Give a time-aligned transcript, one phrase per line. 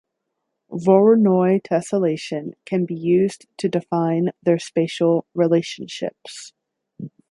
[0.71, 6.53] Voronoi tesselation can be used to define their spatial relationships.